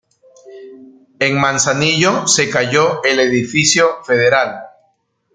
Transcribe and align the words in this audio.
En 1.19 1.39
Manzanillo 1.39 2.25
se 2.25 2.49
cayó 2.49 3.03
el 3.03 3.19
"Edificio 3.19 4.03
Federal". 4.03 4.63